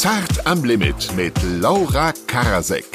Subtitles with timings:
[0.00, 2.86] Zart am Limit mit Laura Karasek.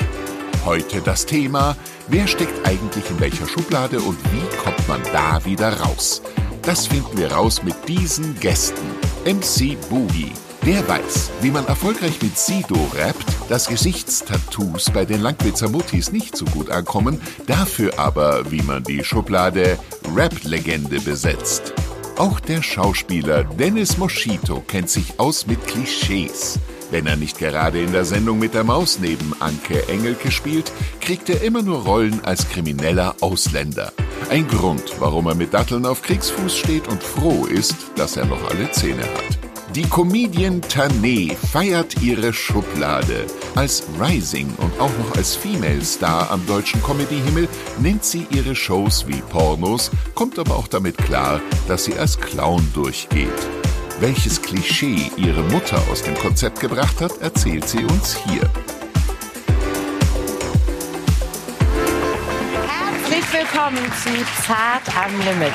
[0.66, 5.82] Heute das Thema, wer steckt eigentlich in welcher Schublade und wie kommt man da wieder
[5.82, 6.24] raus?
[6.64, 8.88] Das finden wir raus mit diesen Gästen.
[9.24, 10.32] MC Boogie.
[10.66, 16.36] Der weiß, wie man erfolgreich mit Sido rappt, dass Gesichtstattoos bei den Langwitzer Muttis nicht
[16.36, 19.78] so gut ankommen, dafür aber, wie man die Schublade
[20.16, 21.72] Rap-Legende besetzt.
[22.18, 26.58] Auch der Schauspieler Dennis Moschito kennt sich aus mit Klischees.
[26.92, 31.30] Wenn er nicht gerade in der Sendung mit der Maus neben Anke Engelke spielt, kriegt
[31.30, 33.92] er immer nur Rollen als krimineller Ausländer.
[34.30, 38.50] Ein Grund, warum er mit Datteln auf Kriegsfuß steht und froh ist, dass er noch
[38.50, 39.46] alle Zähne hat.
[39.76, 43.26] Die Comedian Tané feiert ihre Schublade.
[43.56, 47.50] Als Rising und auch noch als Female Star am deutschen Comedy-Himmel
[47.80, 52.66] nennt sie ihre Shows wie Pornos, kommt aber auch damit klar, dass sie als Clown
[52.74, 53.65] durchgeht.
[54.02, 58.42] Welches Klischee ihre Mutter aus dem Konzept gebracht hat, erzählt sie uns hier.
[62.68, 65.54] Herzlich willkommen zu Zart am Limit.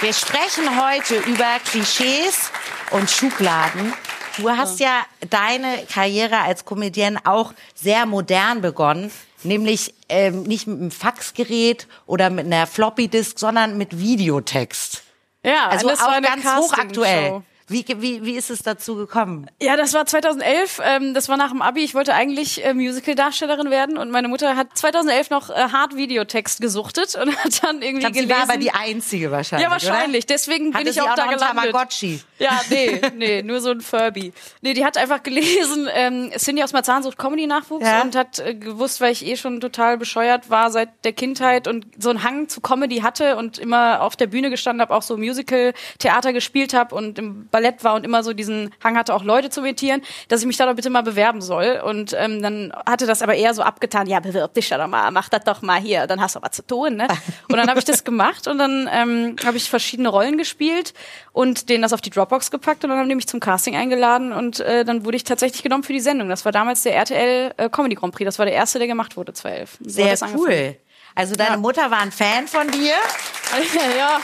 [0.00, 2.50] Wir sprechen heute über Klischees
[2.90, 3.92] und Schubladen.
[4.38, 9.12] Du hast ja deine Karriere als Comedienne auch sehr modern begonnen,
[9.44, 15.05] nämlich ähm, nicht mit einem Faxgerät oder mit einer Floppy-Disk, sondern mit Videotext.
[15.46, 16.72] Ja, Also das war auch eine ganz Castingshow.
[16.74, 17.42] hochaktuell.
[17.68, 19.50] Wie, wie, wie ist es dazu gekommen?
[19.60, 20.80] Ja, das war 2011.
[20.84, 21.82] Ähm, das war nach dem Abi.
[21.82, 26.60] Ich wollte eigentlich äh, Musical-Darstellerin werden und meine Mutter hat 2011 noch äh, hart Videotext
[26.60, 28.30] gesuchtet und hat dann irgendwie Ich glaube, sie gelesen.
[28.30, 30.24] war aber die Einzige wahrscheinlich, ja, wahrscheinlich.
[30.24, 30.34] Oder?
[30.34, 31.48] Deswegen Hatte bin ich sie auch, da gelandet.
[31.48, 32.20] Tamagotchi?
[32.38, 34.32] Ja, nee, nee, nur so ein Furby.
[34.60, 38.02] Nee, die hat einfach gelesen, ähm, Cindy aus Marzahn sucht Comedy-Nachwuchs Ja.
[38.02, 41.86] und hat äh, gewusst, weil ich eh schon total bescheuert war seit der Kindheit und
[41.98, 45.16] so einen Hang zu Comedy hatte und immer auf der Bühne gestanden habe, auch so
[45.16, 49.48] Musical-Theater gespielt habe und im Ballett war und immer so diesen Hang hatte, auch Leute
[49.48, 51.80] zu imitieren, dass ich mich da doch bitte mal bewerben soll.
[51.82, 55.30] Und ähm, dann hatte das aber eher so abgetan, ja, bewirb dich doch mal, mach
[55.30, 56.96] das doch mal hier, dann hast du was zu tun.
[56.96, 57.08] Ne?
[57.48, 60.92] Und dann habe ich das gemacht und dann ähm, habe ich verschiedene Rollen gespielt
[61.32, 64.32] und denen das auf die Dropbox gepackt und dann haben die mich zum Casting eingeladen
[64.32, 66.28] und äh, dann wurde ich tatsächlich genommen für die Sendung.
[66.28, 68.26] Das war damals der RTL äh, Comedy Grand Prix.
[68.26, 69.78] Das war der erste, der gemacht wurde, 2011.
[69.80, 70.76] So Sehr cool.
[71.14, 71.56] Also deine Ja.
[71.56, 72.92] Mutter war ein Fan von dir.
[73.98, 74.20] ja.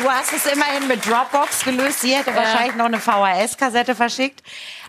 [0.00, 2.00] Du hast es immerhin mit Dropbox gelöst.
[2.00, 4.42] Sie hätte wahrscheinlich noch eine VHS-Kassette verschickt.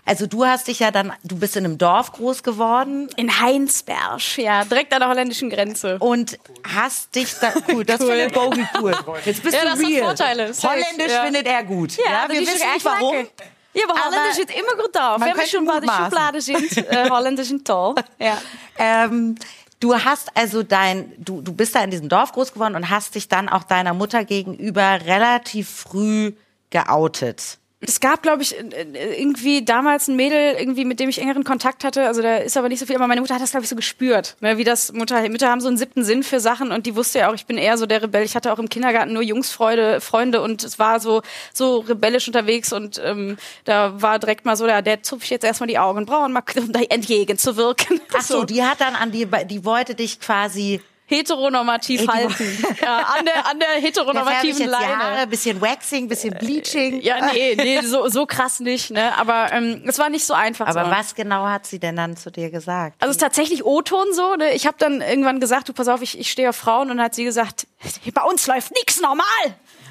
[0.06, 4.38] Also du hast dich ja dann, du bist in einem Dorf groß geworden In Heinsberg,
[4.38, 5.98] ja, direkt an der holländischen Grenze.
[5.98, 6.38] und
[6.74, 8.06] hast dich da, cool, das Cool.
[8.08, 8.94] findet Bogie cool.
[9.24, 10.02] Jetzt bist Ja, du real.
[10.04, 11.24] Vorteile, Holländisch ja.
[11.24, 11.96] findet er gut.
[11.98, 13.26] Ja, wir wissen nicht warum.
[13.72, 15.16] Ja, aber Aber Holländisch zit immer gut da.
[15.20, 15.92] Wenn wir schon bei der.
[15.92, 17.94] Schublade sind, äh, Holländisch und toll.
[18.18, 18.38] Ja.
[18.78, 19.36] Ähm,
[19.80, 23.14] du hast also dein, du, du bist da in diesem Dorf groß geworden und hast
[23.14, 26.32] dich dann auch deiner Mutter gegenüber relativ früh
[26.70, 27.59] geoutet.
[27.82, 31.82] Es gab, glaube ich, äh, irgendwie damals ein Mädel, irgendwie mit dem ich engeren Kontakt
[31.82, 32.06] hatte.
[32.06, 32.96] Also da ist aber nicht so viel.
[32.96, 34.36] Aber meine Mutter hat das, glaube ich, so gespürt.
[34.40, 34.58] Ne?
[34.58, 37.30] Wie das Mutter, Mütter haben so einen siebten Sinn für Sachen und die wusste ja
[37.30, 38.22] auch, ich bin eher so der Rebell.
[38.22, 41.22] Ich hatte auch im Kindergarten nur Jungsfreunde, Freunde und es war so
[41.54, 45.68] so rebellisch unterwegs und ähm, da war direkt mal so, der, der zupft jetzt erstmal
[45.68, 48.00] die Augenbrauen, mal um da entgegenzuwirken.
[48.14, 50.80] Ach so, die hat dann an die, die wollte dich quasi
[51.10, 52.64] heteronormativ halten.
[52.80, 54.98] Ja, an der, an der Da färbe ich heteronormativen jetzt Leine.
[54.98, 57.00] Haare, bisschen Waxing, bisschen Bleaching.
[57.02, 59.16] Ja, nee, nee, so, so krass nicht, ne?
[59.18, 60.66] Aber ähm, es war nicht so einfach.
[60.66, 60.90] Aber so.
[60.90, 62.96] was genau hat sie denn dann zu dir gesagt?
[63.00, 64.36] Also es ist tatsächlich O-Ton so.
[64.36, 64.52] Ne?
[64.52, 67.04] Ich habe dann irgendwann gesagt, du pass auf, ich, ich stehe auf Frauen und dann
[67.06, 67.66] hat sie gesagt,
[68.14, 69.24] bei uns läuft nix normal.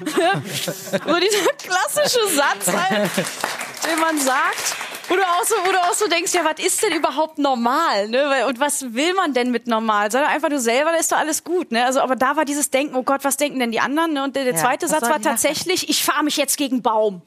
[0.00, 3.10] so dieser klassische Satz, halt,
[3.86, 4.89] den man sagt.
[5.10, 8.08] Wo du, auch so, wo du auch so denkst, ja, was ist denn überhaupt normal?
[8.08, 8.46] Ne?
[8.46, 10.08] Und was will man denn mit normal?
[10.12, 11.72] Sei doch einfach du selber, dann ist doch alles gut.
[11.72, 11.84] Ne?
[11.84, 14.12] Also, aber da war dieses Denken, oh Gott, was denken denn die anderen?
[14.12, 14.22] Ne?
[14.22, 17.22] Und der, der Ja, zweite Satz war tatsächlich, ich fahre mich jetzt gegen Baum.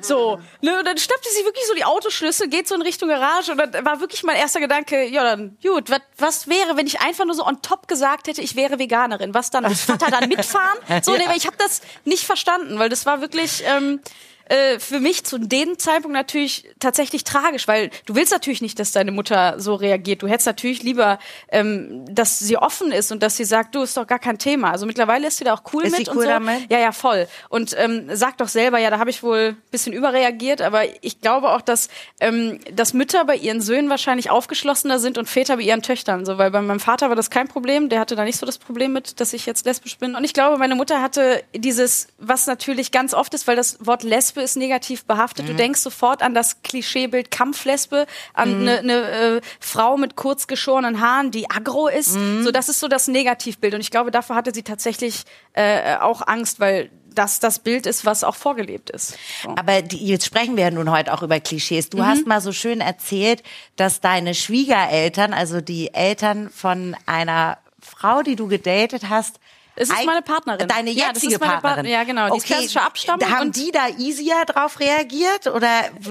[0.00, 3.52] So, ne, und dann schnappte sie wirklich so die Autoschlüssel, geht so in Richtung Garage
[3.52, 7.00] und dann war wirklich mein erster Gedanke, ja dann, gut, wat, was wäre, wenn ich
[7.00, 10.28] einfach nur so on top gesagt hätte, ich wäre Veganerin, was dann, muss Vater dann
[10.28, 10.76] mitfahren?
[11.02, 14.00] So, nee, ich habe das nicht verstanden, weil das war wirklich, ähm,
[14.46, 18.92] äh, für mich zu dem Zeitpunkt natürlich tatsächlich tragisch, weil du willst natürlich nicht, dass
[18.92, 20.22] deine Mutter so reagiert.
[20.22, 21.18] Du hättest natürlich lieber,
[21.48, 24.70] ähm, dass sie offen ist und dass sie sagt, du ist doch gar kein Thema.
[24.70, 26.28] Also mittlerweile ist sie da auch cool Ist mit sie und cool so.
[26.28, 26.70] damit?
[26.70, 27.26] Ja, ja, voll.
[27.48, 31.20] Und ähm, sagt doch selber, ja, da habe ich wohl ein bisschen überreagiert, aber ich
[31.20, 31.88] glaube auch, dass,
[32.20, 36.24] ähm, dass Mütter bei ihren Söhnen wahrscheinlich aufgeschlossener sind und Väter bei ihren Töchtern.
[36.24, 38.58] So, weil bei meinem Vater war das kein Problem, der hatte da nicht so das
[38.58, 40.14] Problem mit, dass ich jetzt lesbisch bin.
[40.14, 44.02] Und ich glaube, meine Mutter hatte dieses, was natürlich ganz oft ist, weil das Wort
[44.32, 45.48] Lesbe ist negativ behaftet.
[45.48, 51.00] Du denkst sofort an das Klischeebild Kampflesbe, an eine ne, äh, Frau mit kurz geschorenen
[51.00, 52.16] Haaren, die aggro ist.
[52.42, 53.74] So, das ist so das Negativbild.
[53.74, 58.06] Und ich glaube, davor hatte sie tatsächlich äh, auch Angst, weil das das Bild ist,
[58.06, 59.18] was auch vorgelebt ist.
[59.42, 59.50] So.
[59.50, 61.90] Aber die, jetzt sprechen wir ja nun heute auch über Klischees.
[61.90, 63.42] Du hast mal so schön erzählt,
[63.76, 69.40] dass deine Schwiegereltern, also die Eltern von einer Frau, die du gedatet hast,
[69.74, 70.68] Es ist meine Partnerin.
[70.68, 71.74] Deine Ja, das jetzige ist meine Partnerin.
[71.86, 71.92] Partnerin.
[71.92, 72.30] Ja, genau.
[72.32, 75.68] Die ist klassischer Abstammung Haben die da easier drauf reagiert oder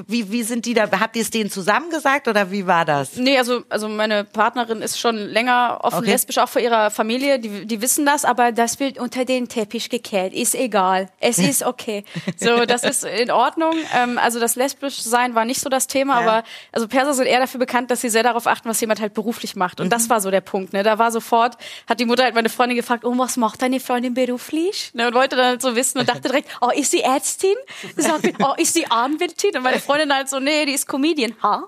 [0.07, 0.89] wie, wie sind die da?
[0.99, 3.15] Habt ihr es denen zusammen gesagt oder wie war das?
[3.17, 6.11] Nee, also, also meine Partnerin ist schon länger offen Okay.
[6.11, 9.89] lesbisch, auch vor ihrer Familie, die, die wissen das, aber das wird unter den Teppich
[9.89, 11.09] gekehrt, ist egal.
[11.19, 12.03] Es ist okay.
[12.37, 13.73] So, das ist in Ordnung.
[13.95, 16.27] Ähm, also das lesbisch sein war nicht so das Thema, Ja.
[16.27, 19.13] aber also Perser sind eher dafür bekannt, dass sie sehr darauf achten, was jemand halt
[19.13, 19.79] beruflich macht.
[19.79, 19.91] Und Mhm.
[19.91, 20.73] das war so der Punkt.
[20.73, 20.81] Ne?
[20.83, 21.57] Da war sofort,
[21.87, 24.91] hat die Mutter halt meine Freundin gefragt, oh, was macht deine Freundin beruflich?
[24.93, 25.07] Ne?
[25.07, 27.55] Und wollte dann halt so wissen und dachte direkt, oh, ist sie Ärztin?
[27.97, 29.57] Sagt, oh, ist sie Anwältin?
[29.57, 31.35] Und meine Freundin halt so, nee, die ist Comedian.
[31.43, 31.63] Ha?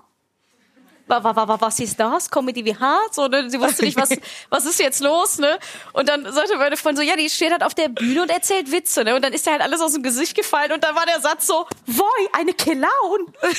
[1.06, 2.30] wa- wa- wa- wa- was ist das?
[2.30, 3.14] Comedy wie hart?
[3.14, 3.50] So, ne?
[3.50, 4.08] Sie wusste nicht, was,
[4.48, 5.58] was ist jetzt los, ne?
[5.92, 8.72] Und dann sagte meine Freundin so, ja, die steht halt auf der Bühne und erzählt
[8.72, 9.14] Witze, ne?
[9.14, 11.46] Und dann ist ihr halt alles aus dem Gesicht gefallen und dann war der Satz
[11.46, 12.86] so, woi, eine Clown!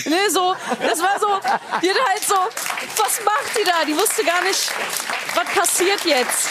[0.05, 1.27] Ne, so, das war so,
[1.83, 2.33] die halt so,
[2.97, 3.85] was macht die da?
[3.85, 4.71] Die wusste gar nicht,
[5.35, 6.49] was passiert jetzt.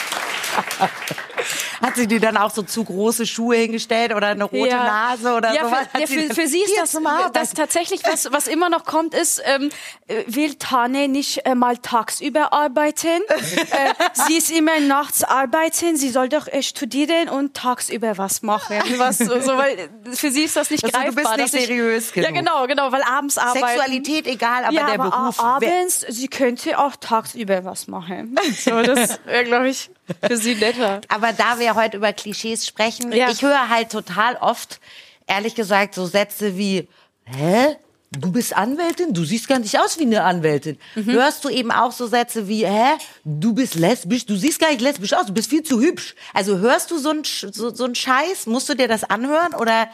[1.83, 5.53] Hat sie dir dann auch so zu große Schuhe hingestellt oder eine rote Nase oder
[5.55, 5.87] ja, sowas?
[5.93, 6.99] Für, ja, sie für, für sie ist das,
[7.33, 9.71] das tatsächlich, was, was immer noch kommt, ist, ähm,
[10.07, 13.09] äh, will Tane nicht äh, mal tagsüber arbeiten?
[13.29, 13.95] äh,
[14.27, 18.77] sie ist immer nachts arbeiten, sie soll doch äh, studieren und tagsüber was machen.
[18.97, 21.37] Was, so, weil für sie ist das nicht Also, du greifbar.
[21.37, 23.67] bist nicht dass ich- seriös Ja, genau, genau, weil abends arbeiten.
[23.67, 25.41] Sexualität egal, aber ja, der aber Beruf.
[25.41, 28.37] abends, sie könnte auch tagsüber was machen.
[28.59, 29.91] So, das wäre, glaube ich,
[30.27, 31.01] für sie netter.
[31.09, 33.31] Aber da wir heute über Klischees sprechen, Ja.
[33.31, 34.81] ich höre halt total oft,
[35.27, 36.89] ehrlich gesagt, so Sätze wie,
[37.25, 37.77] hä?
[38.17, 39.13] Du bist Anwältin?
[39.13, 40.79] Du siehst gar nicht aus wie eine Anwältin.
[40.95, 41.07] Mhm.
[41.13, 42.93] Hörst du eben auch so Sätze wie, hä?
[43.25, 44.25] Du bist lesbisch?
[44.25, 45.27] Du siehst gar nicht lesbisch aus.
[45.27, 46.15] Du bist viel zu hübsch.
[46.33, 48.47] Also hörst du so einen so, so einen Scheiß?
[48.47, 49.89] Musst du dir das anhören oder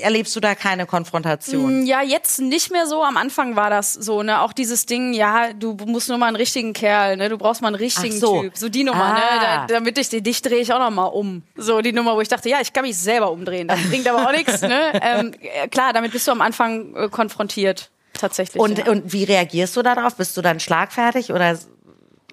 [0.00, 1.86] erlebst du da keine Konfrontation?
[1.86, 3.02] Ja, jetzt nicht mehr so.
[3.02, 4.40] Am Anfang war das so, ne?
[4.40, 7.28] Auch dieses Ding, ja, du musst nur mal einen richtigen Kerl, ne?
[7.28, 8.42] Du brauchst mal einen richtigen so.
[8.42, 8.56] Typ.
[8.56, 9.14] So die Nummer, Ah.
[9.14, 9.40] ne?
[9.40, 11.42] Da, damit ich dich drehe ich auch noch mal um.
[11.56, 13.68] So die Nummer, wo ich dachte, ja, ich kann mich selber umdrehen.
[13.68, 14.92] Das bringt aber auch nichts, ne?
[15.02, 17.90] Ähm, äh, klar, damit bist du am Anfang äh, konfrontiert.
[18.12, 18.60] Tatsächlich.
[18.60, 18.86] Und, ja.
[18.86, 20.16] und wie reagierst du darauf?
[20.16, 21.58] Bist du dann schlagfertig oder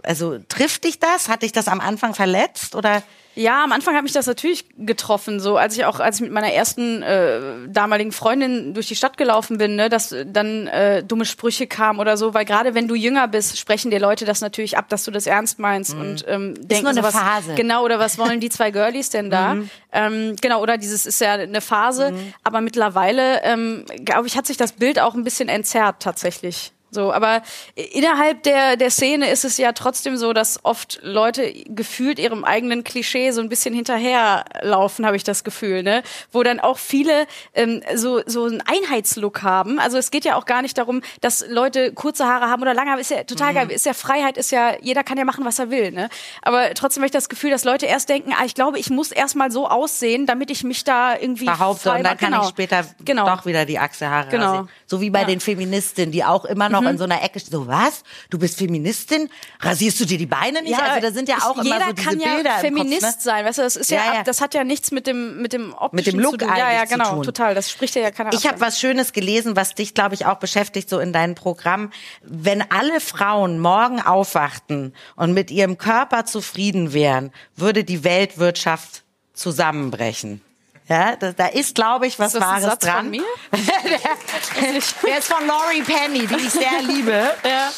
[0.03, 1.29] also trifft dich das?
[1.29, 3.01] Hat dich das am Anfang verletzt oder?
[3.39, 6.31] Ja, am Anfang hat mich das natürlich getroffen, so als ich auch als ich mit
[6.33, 7.39] meiner ersten äh,
[7.69, 12.17] damaligen Freundin durch die Stadt gelaufen bin, ne, dass dann äh, dumme Sprüche kamen oder
[12.17, 15.11] so, weil gerade wenn du jünger bist, sprechen dir Leute das natürlich ab, dass du
[15.11, 17.55] das ernst meinst und ähm, denken nur eine so, was, Phase.
[17.55, 19.55] Genau, oder was wollen die zwei Girlies denn da?
[19.93, 22.13] Ähm, genau, oder dieses ist ja eine Phase,
[22.43, 26.73] aber mittlerweile ähm, glaube ich, hat sich das Bild auch ein bisschen entzerrt tatsächlich.
[26.91, 27.41] So, aber
[27.75, 32.83] innerhalb der, der Szene ist es ja trotzdem so, dass oft Leute gefühlt ihrem eigenen
[32.83, 36.03] Klischee so ein bisschen hinterherlaufen, habe ich das Gefühl, ne?
[36.31, 39.79] Wo dann auch viele ähm, so, so einen Einheitslook haben.
[39.79, 42.91] Also es geht ja auch gar nicht darum, dass Leute kurze Haare haben oder lange
[42.91, 43.01] Haare.
[43.01, 43.71] Ist ja total geil.
[43.71, 46.09] Ist ja Freiheit, ist ja, jeder kann ja machen, was er will, ne?
[46.41, 49.11] Aber trotzdem habe ich das Gefühl, dass Leute erst denken, ah, ich glaube, ich muss
[49.11, 52.43] erst mal so aussehen, damit ich mich da irgendwie behaupte und dann kann genau.
[52.43, 53.25] ich später genau.
[53.25, 54.67] doch wieder die Achselhaare Genau.
[54.85, 55.25] So wie bei Ja.
[55.25, 55.29] Mhm.
[55.29, 57.39] den Feministinnen, die auch immer noch in so einer Ecke.
[57.39, 58.03] So, was?
[58.29, 59.29] Du bist Feministin?
[59.59, 60.77] Rasierst du dir die Beine nicht?
[60.79, 63.21] also da sind ja auch immer jeder so diese kann ja Bilder Feminist Kopf, ne?
[63.21, 64.19] sein, weißt du, das ist ja, Ja, ja.
[64.19, 66.49] ab- das hat ja nichts mit dem mit dem optischen dem Look zu tun.
[66.57, 67.23] Ja, ja, genau, tun.
[67.23, 68.53] total, das spricht ja keiner Ich ab.
[68.53, 71.91] habe was Schönes gelesen, was dich, glaube ich, auch beschäftigt, so in deinem Programm.
[72.21, 79.03] Wenn alle Frauen morgen aufwachten und mit ihrem Körper zufrieden wären, würde die Weltwirtschaft
[79.33, 80.41] zusammenbrechen.
[80.89, 83.09] Ja, da, da ist, glaube ich, was Ist Wahres Satz von dran.
[83.11, 83.23] mir?
[83.53, 84.71] der,
[85.05, 87.31] der ist von Laurie Penny, die ich sehr liebe.
[87.45, 87.71] Ja.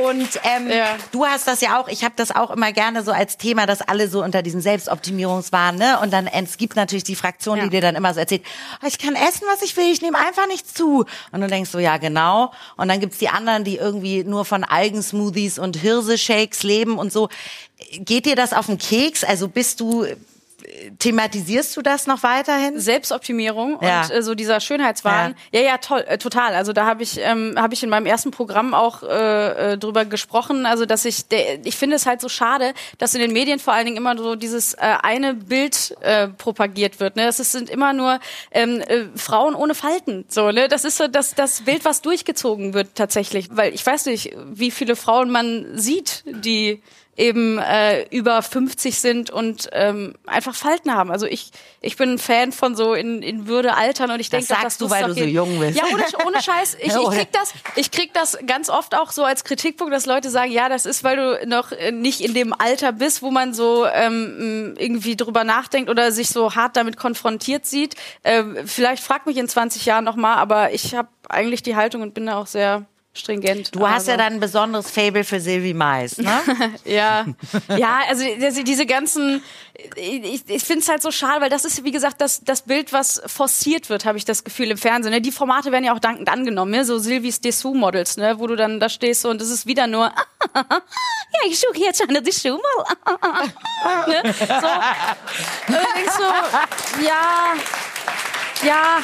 [0.00, 0.96] Und ähm, Ja.
[1.12, 3.82] du hast das ja auch, ich habe das auch immer gerne so als Thema, dass
[3.82, 6.00] alle so unter diesem Selbstoptimierungswahn, ne?
[6.00, 7.64] Und dann es gibt natürlich die Fraktion, Ja.
[7.64, 8.42] die dir dann immer so erzählt,
[8.82, 11.04] "Oh, ich kann essen, was ich will, ich nehme einfach nichts zu.
[11.32, 12.52] Und du denkst so, ja genau.
[12.78, 17.28] Und dann gibt's die anderen, die irgendwie nur von Algensmoothies und Hirseshakes leben und so.
[17.98, 19.24] Geht dir das auf den Keks?
[19.24, 20.06] Also bist du,
[20.98, 22.78] thematisierst du das noch weiterhin?
[22.78, 24.02] Selbstoptimierung Ja.
[24.04, 25.34] und äh, so dieser Schönheitswahn.
[25.52, 26.54] Ja, ja, toll, äh, total.
[26.54, 30.04] Also da habe ich ähm, habe ich in meinem ersten Programm auch äh, äh, drüber
[30.04, 33.58] gesprochen, also dass ich der, ich finde es halt so schade, dass in den Medien
[33.58, 37.24] vor allen Dingen immer so dieses äh, eine Bild äh, propagiert wird, ne?
[37.26, 38.18] Das ist, sind immer nur
[38.50, 40.68] ähm, äh, Frauen ohne Falten, so, ne?
[40.68, 44.70] Das ist so das das Bild, was durchgezogen wird tatsächlich, weil ich weiß nicht, wie
[44.70, 46.82] viele Frauen man sieht, die
[47.16, 51.10] eben äh, über 50 sind und ähm, einfach Falten haben.
[51.10, 54.46] Also ich, ich bin ein Fan von so in, in Würde altern und ich denke,
[54.46, 55.78] das dass sagst du, weil du so jung bist.
[55.78, 56.76] Ja, ohne, ohne Scheiß.
[56.86, 60.30] Ich, ich krieg das, ich krieg das ganz oft auch so als Kritikpunkt, dass Leute
[60.30, 63.54] sagen, ja, das ist, weil du noch äh, nicht in dem Alter bist, wo man
[63.54, 67.94] so ähm, irgendwie drüber nachdenkt oder sich so hart damit konfrontiert sieht.
[68.22, 72.02] Äh, vielleicht frag mich in 20 Jahren noch mal, aber ich habe eigentlich die Haltung
[72.02, 73.74] und bin da auch sehr stringent.
[73.74, 74.12] Du hast also.
[74.12, 76.40] ja dann ein besonderes Fable für Sylvie Mais, ne?
[76.84, 77.26] ja,
[77.76, 78.24] ja, also
[78.62, 79.42] diese ganzen,
[79.96, 82.92] ich, ich finde es halt so schade, weil das ist, wie gesagt, das, das Bild,
[82.92, 85.12] was forciert wird, habe ich das Gefühl im Fernsehen.
[85.12, 85.20] Ne?
[85.20, 86.84] Die Formate werden ja auch dankend angenommen, ne?
[86.84, 88.38] so Silvies Dessous-Models, ne?
[88.38, 90.12] wo du dann da stehst und es ist wieder nur,
[90.54, 92.62] ja, ich suche jetzt eine Dessous-Model.
[94.22, 94.34] ne?
[94.38, 97.54] So, und denkst so, ja,
[98.64, 99.02] ja,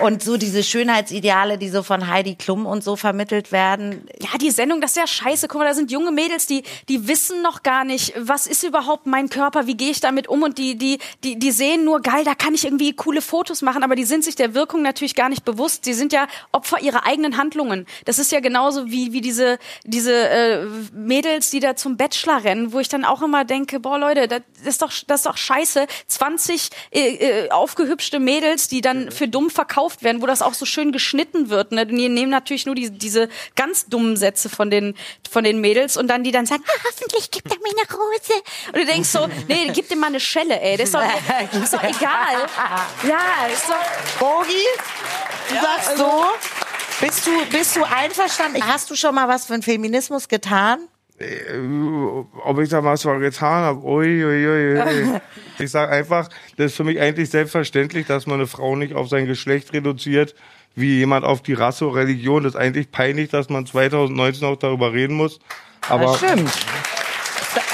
[0.00, 4.06] und so diese Schönheitsideale, die so von Heidi Klum und so vermittelt werden.
[4.20, 5.48] Ja, die Sendung, das ist ja scheiße.
[5.48, 9.06] Guck mal, da sind junge Mädels, die, die wissen noch gar nicht, was ist überhaupt
[9.06, 12.24] mein Körper, wie gehe ich damit um und die, die, die, die sehen nur geil,
[12.24, 15.28] da kann ich irgendwie coole Fotos machen, aber die sind sich der Wirkung natürlich gar
[15.28, 15.84] nicht bewusst.
[15.84, 17.86] Sie sind ja Opfer ihrer eigenen Handlungen.
[18.04, 22.72] Das ist ja genauso wie, wie diese, diese äh, Mädels, die da zum Bachelor rennen,
[22.72, 25.86] wo ich dann auch immer denke, boah Leute, das ist doch, das ist doch scheiße.
[26.06, 30.54] 20 äh, äh, aufgehübschte Mädels, die dann für dumm verkauft verkauft werden, wo das auch
[30.54, 31.72] so schön geschnitten wird.
[31.72, 31.86] Ne?
[31.86, 34.94] Die nehmen natürlich nur die, diese ganz dummen Sätze von den,
[35.30, 38.32] von den Mädels und dann die dann sagen, ah, hoffentlich gibt er mir eine Rose.
[38.68, 40.76] Und du denkst so, nee, gib dir mal eine Schelle, ey.
[40.76, 41.02] Das ist doch,
[41.52, 42.48] das ist doch egal.
[43.08, 44.18] Ja, ist doch...
[44.20, 44.66] Bogi,
[45.48, 46.24] du sagst so,
[47.00, 48.66] bist du, bist du einverstanden?
[48.66, 50.88] Hast du schon mal was für den Feminismus getan?
[51.22, 55.20] Äh, ob ich da was getan habe, ui, ui, ui.
[55.58, 59.08] Ich sage einfach, das ist für mich eigentlich selbstverständlich, dass man eine Frau nicht auf
[59.08, 60.34] sein Geschlecht reduziert,
[60.74, 62.42] wie jemand auf die Rasse oder Religion.
[62.42, 65.38] Das ist eigentlich peinlich, dass man 2019 auch darüber reden muss.
[65.88, 66.50] Aber das stimmt.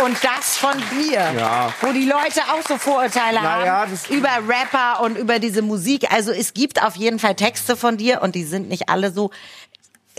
[0.05, 1.73] Und das von dir, ja.
[1.81, 6.13] wo die Leute auch so Vorurteile naja, haben über Rapper und über diese Musik.
[6.13, 9.31] Also es gibt auf jeden Fall Texte von dir und die sind nicht alle so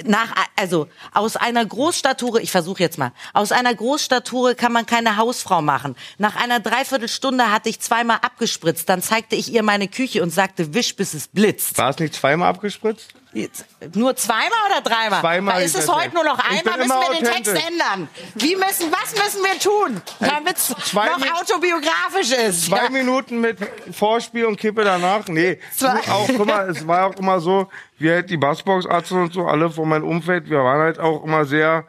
[0.05, 5.17] nach, also aus einer Großstadttour, ich versuche jetzt mal, aus einer Großstadttour kann man keine
[5.17, 5.95] Hausfrau machen.
[6.17, 10.73] Nach einer Dreiviertelstunde hatte ich zweimal abgespritzt, dann zeigte ich ihr meine Küche und sagte,
[10.73, 11.77] wisch bis es blitzt.
[11.77, 13.13] War es nicht zweimal abgespritzt?
[13.31, 15.21] Jetzt, nur zweimal oder dreimal?
[15.21, 15.61] Zweimal.
[15.61, 16.77] Ist es heute nur noch einmal?
[16.77, 18.09] Müssen wir den Text ändern?
[18.33, 22.65] Wie müssen, was müssen wir tun, damit es noch autobiografisch ist?
[22.65, 22.89] Zwei ja.
[22.89, 23.59] Minuten mit
[23.91, 25.27] Vorspiel und Kippe danach?
[25.27, 25.59] Nee.
[25.75, 25.99] Zwei.
[26.09, 27.69] Auch, guck mal, es war auch immer so,
[27.99, 31.45] wir halt die Bassbox-Ärzte und so, alle von meinem Umfeld, wir waren halt auch immer
[31.45, 31.85] sehr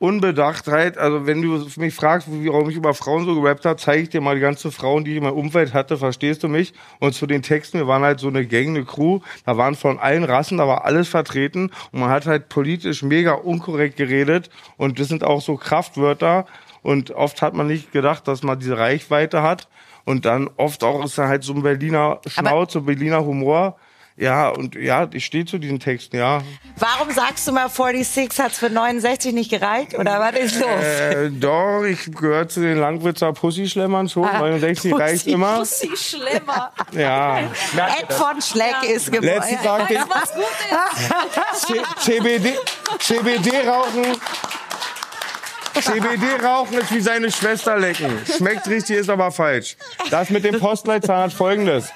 [0.00, 4.08] Unbedachtheit, also wenn du mich fragst, warum ich über Frauen so gerappt habe, zeige ich
[4.08, 6.72] dir mal die ganzen Frauen, die ich in meinem Umfeld hatte, verstehst du mich?
[7.00, 9.98] Und zu den Texten, wir waren halt so eine Gang, eine Crew, da waren von
[9.98, 11.70] allen Rassen, da war alles vertreten.
[11.92, 14.48] Und man hat halt politisch mega unkorrekt geredet.
[14.78, 16.46] Und das sind auch so Kraftwörter.
[16.80, 19.68] Und oft hat man nicht gedacht, dass man diese Reichweite hat.
[20.06, 23.76] Und dann oft auch ist da halt so ein Berliner Schnauz, so Berliner Humor
[24.20, 26.42] ja, und ja, ich stehe zu diesen Texten, ja.
[26.76, 29.98] Warum sagst du mal 46 hat's für 69 nicht gereicht?
[29.98, 30.68] Oder was ist los?
[30.68, 34.28] Äh, doch, ich gehöre zu den Langwitzer Pussy-Schlemmern schon.
[34.28, 35.58] Ah, 69 Pussy, reicht immer.
[35.58, 36.72] Pussy-Schlemmer.
[36.92, 37.38] Ja.
[37.38, 38.90] Ed von Schleck ja.
[38.90, 39.36] ist geboren.
[39.36, 40.44] Letzten Tag den was gut
[41.54, 42.04] ist.
[42.04, 42.54] CBD,
[42.98, 44.20] CBD rauchen.
[45.80, 48.10] CBD rauchen ist wie seine Schwester lecken.
[48.36, 49.76] Schmeckt richtig, ist aber falsch.
[50.10, 51.90] Das mit dem Postleitzahlen hat folgendes.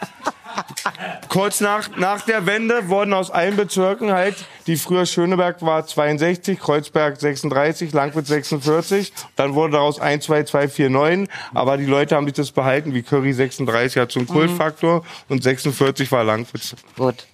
[1.28, 6.58] Kurz nach, nach der Wende wurden aus allen Bezirken halt, die früher Schöneberg war 62,
[6.58, 12.16] Kreuzberg 36, Langwitz 46, dann wurde daraus 1, 2, 2, 4, 9, aber die Leute
[12.16, 15.34] haben sich das behalten, wie Curry 36 hat so einen Kultfaktor mhm.
[15.34, 16.74] und 46 war Langwitz.
[16.96, 17.26] Gut.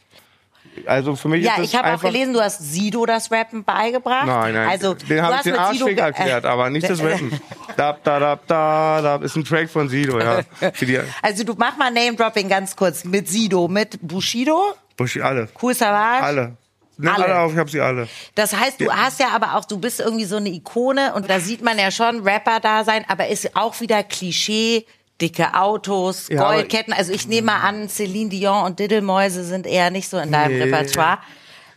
[0.87, 4.27] Also für mich ja, ist ich habe auch gelesen, du hast Sido das Rappen beigebracht.
[4.27, 4.69] Nein, nein.
[4.69, 7.41] Also, den habe ich den Arschweg erklärt, aber nicht das Rappen.
[7.80, 10.40] Da, da, da, da, da ist ein Track von Sido, ja.
[11.22, 14.75] also du mach mal Name Dropping ganz kurz mit Sido, mit Bushido.
[14.96, 15.49] Bushido, alle.
[15.60, 16.22] Cool Savage.
[16.25, 16.56] Alle.
[16.99, 17.25] Nimm alle.
[17.25, 18.06] alle auf, ich hab sie alle.
[18.34, 18.96] Das heißt, du ja.
[18.96, 21.90] hast ja aber auch, du bist irgendwie so eine Ikone und da sieht man ja
[21.90, 24.84] schon Rapper da sein, aber ist auch wieder Klischee
[25.20, 26.92] dicke Autos, ja, Goldketten.
[26.92, 30.58] Also ich nehme mal an, Celine Dion und Diddelmäuse sind eher nicht so in deinem
[30.58, 30.64] nee.
[30.64, 31.18] Repertoire.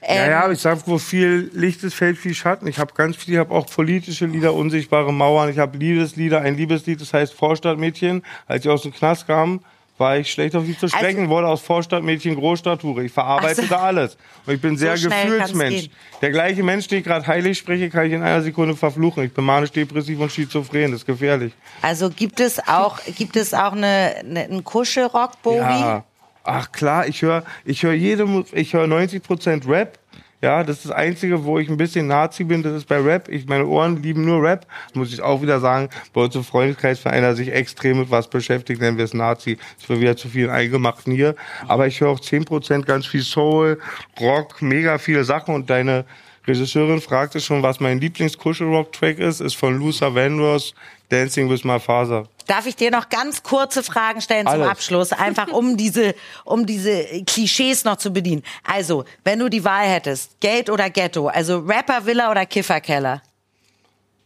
[0.05, 2.67] Ähm, ja, ja, ähm, ich sag, wo viel Licht ist, fällt viel Schatten.
[2.67, 5.49] Ich habe ganz viel, ich habe auch politische Lieder, unsichtbare Mauern.
[5.49, 8.23] Ich habe Liebeslieder, ein Liebeslied, das heißt Vorstadtmädchen.
[8.45, 9.61] Als ich aus dem Knast kam,
[9.97, 13.03] war ich schlecht auf sie zu sprechen, also, wurde aus Vorstadtmädchen Großstadthure.
[13.03, 14.17] Ich verarbeite also, alles.
[14.45, 15.89] Und ich bin sehr so Gefühlsmensch.
[16.21, 19.23] Der gleiche Mensch, den ich gerade heilig spreche, kann ich in einer Sekunde verfluchen.
[19.23, 20.91] Ich bin manisch-depressiv und schizophren.
[20.91, 21.53] Das ist gefährlich.
[21.81, 25.59] Also gibt es auch, gibt es auch eine, eine, einen Kuschelrock, Bobi?
[25.59, 26.03] Ja.
[26.43, 29.97] Ach klar, ich höre ich höre jede, ich höre 90% Rap,
[30.41, 33.29] Ja, das ist das Einzige, wo ich ein bisschen Nazi bin, das ist bei Rap.
[33.29, 34.67] Ich, meine Ohren lieben nur Rap.
[34.93, 38.29] Muss ich auch wieder sagen, bei uns im Freundeskreis, wenn einer sich extrem mit was
[38.29, 39.57] beschäftigt, nennen wir es Nazi.
[39.79, 41.35] Das wird wieder zu viel Eingemachten hier.
[41.69, 43.79] Aber ich höre auch 10% ganz viel Soul,
[44.19, 46.03] Rock, mega viele Sachen und deine
[46.45, 50.73] Regisseurin fragte schon, was mein Lieblings-Kuschel-Rock-Track ist, ist von Luther Vandross,
[51.09, 52.27] Dancing with My Father.
[52.47, 54.67] Darf ich dir noch ganz kurze Fragen stellen zum Alles.
[54.67, 58.43] Abschluss, einfach um diese, um diese Klischees noch zu bedienen.
[58.65, 63.21] Also, wenn du die Wahl hättest, Geld oder Ghetto, also Rapper Villa oder Kifferkeller?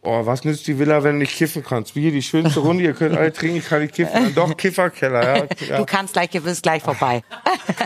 [0.01, 1.95] Oh, was nützt die Villa, wenn du nicht kiffen kannst?
[1.95, 4.13] Wie die schönste Runde, ihr könnt alle trinken, ich kann nicht kiffen.
[4.13, 5.47] Dann Doch, Kifferkeller, ja.
[5.67, 5.77] ja.
[5.77, 7.23] Du kannst gleich, du bist gleich vorbei.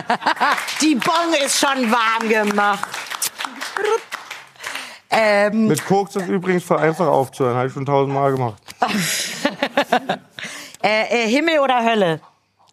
[0.80, 2.86] die Bon ist schon warm gemacht.
[5.14, 8.62] Ähm, Mit Koks ist übrigens voll einfach aufzuhören, habe ich schon tausendmal gemacht.
[10.82, 12.20] äh, äh, Himmel oder Hölle?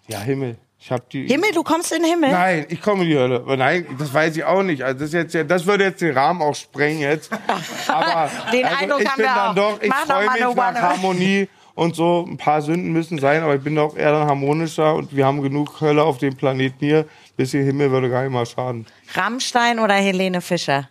[0.08, 0.58] Ja, Himmel.
[0.81, 1.27] Ich hab die.
[1.27, 2.31] Himmel, du kommst in den Himmel?
[2.31, 3.41] Nein, ich komme in die Hölle.
[3.41, 4.81] Aber Nein, das weiß ich auch nicht.
[4.81, 7.29] Also das, ist jetzt, das würde jetzt den Rahmen auch sprengen jetzt.
[7.88, 9.55] Aber Den also Eindruck ich haben bin wir dann auch.
[9.55, 12.25] doch, ich freue mich nach Harmonie und so.
[12.25, 15.41] Ein paar Sünden müssen sein, aber ich bin doch eher dann harmonischer und wir haben
[15.41, 17.05] genug Hölle auf dem Planeten hier.
[17.36, 18.86] Bisschen Himmel würde gar nicht mal schaden.
[19.13, 20.89] Rammstein oder Helene Fischer?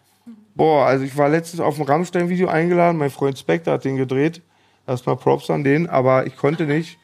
[0.58, 2.98] Boah, also ich war letztens auf ein Rammstein-Video eingeladen.
[2.98, 4.42] Mein Freund Spectre hat den gedreht.
[4.88, 6.98] Erstmal Props an den, aber ich konnte nicht.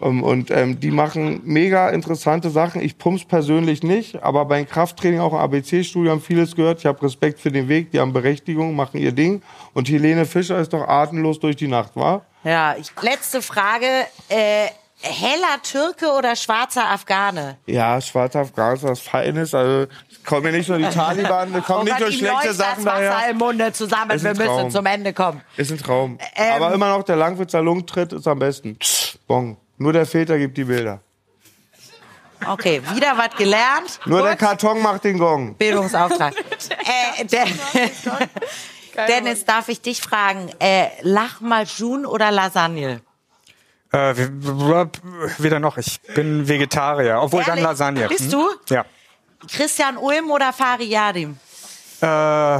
[0.00, 2.80] Um, und ähm, die machen mega interessante Sachen.
[2.80, 6.78] Ich pump's persönlich nicht, aber beim Krafttraining auch im ABC-Studio haben vieles gehört.
[6.78, 9.42] Ich habe Respekt für den Weg, die haben Berechtigung, machen ihr Ding.
[9.74, 12.22] Und Helene Fischer ist doch atemlos durch die Nacht, war?
[12.42, 13.86] Ja, ich, letzte Frage.
[14.30, 14.68] Äh,
[15.02, 17.58] heller Türke oder schwarzer Afghane?
[17.66, 19.54] Ja, schwarzer Afghanis, was Feines.
[19.54, 19.88] Also
[20.24, 23.30] kommen nicht nur die Taliban, kommen Oh nicht nur schlechte läuft Sachen das Wasser daher.
[23.30, 24.10] im Munde zusammen.
[24.12, 24.70] Ist Wir ein müssen Traum.
[24.70, 25.40] zum Ende kommen.
[25.56, 26.18] Ist ein Traum.
[26.36, 28.78] Ähm, Aber immer noch der Langwitzer Lungentritt ist am besten.
[29.26, 29.56] Bon.
[29.78, 31.00] Nur der Filter gibt die Bilder.
[32.46, 34.00] Okay, wieder was gelernt.
[34.04, 34.28] Nur Gut.
[34.28, 35.54] der Karton macht den Gong.
[35.54, 36.34] Bildungsauftrag.
[37.18, 37.46] äh, der,
[39.08, 43.00] Dennis, darf ich dich fragen, äh, Lachmajoun oder Lasagne?
[43.92, 44.14] Äh,
[45.38, 47.64] weder noch, ich bin Vegetarier, obwohl dann Ehrlich?
[47.64, 48.08] Lasagne.
[48.08, 48.30] Bist Hm?
[48.30, 48.74] du?
[48.74, 48.84] Ja.
[49.50, 51.38] Christian Ulm oder Fari Yadim?
[52.00, 52.58] Äh,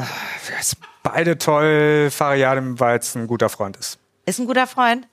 [0.59, 3.99] ist beide toll, Fariadim, weil es ein guter Freund ist.
[4.27, 5.07] Ist ein guter Freund.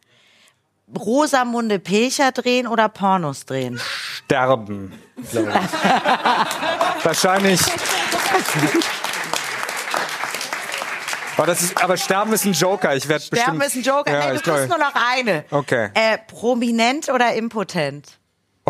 [0.97, 3.79] Rosamunde Pilcher drehen oder Pornos drehen?
[3.79, 4.93] Sterben.
[7.03, 7.61] Wahrscheinlich.
[11.37, 12.95] Aber, das ist, aber Sterben ist ein Joker.
[12.95, 13.83] Ich werde Sterben bestimmt.
[13.83, 14.11] ist ein Joker.
[14.11, 15.45] Ja, nee, ich du kriegst nur noch eine.
[15.49, 15.89] Okay.
[15.93, 18.19] Äh, prominent oder impotent?